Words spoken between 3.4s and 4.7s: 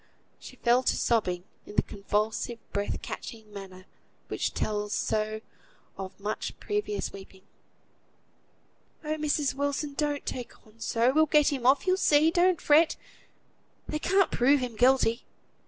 manner which